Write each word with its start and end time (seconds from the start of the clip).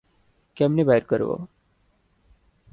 কেমনে 0.57 0.83
বাইর 0.83 1.03
করবো? 1.05 1.35